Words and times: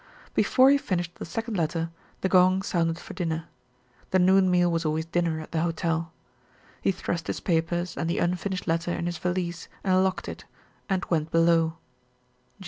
Before 0.33 0.71
he 0.71 0.79
finished 0.79 1.13
the 1.13 1.25
second 1.25 1.57
letter 1.57 1.91
the 2.21 2.27
gong 2.27 2.63
sounded 2.63 2.97
for 2.97 3.13
dinner. 3.13 3.45
The 4.09 4.17
noon 4.17 4.49
meal 4.49 4.71
was 4.71 4.83
always 4.83 5.05
dinner 5.05 5.39
at 5.41 5.51
the 5.51 5.61
hotel. 5.61 6.11
He 6.81 6.91
thrust 6.91 7.27
his 7.27 7.39
papers 7.39 7.95
and 7.95 8.09
the 8.09 8.17
unfinished 8.17 8.65
letter 8.67 8.89
in 8.93 9.05
his 9.05 9.19
valise 9.19 9.67
and 9.83 10.03
locked 10.03 10.27
it 10.27 10.43
and 10.89 11.05
went 11.11 11.29
below. 11.29 11.77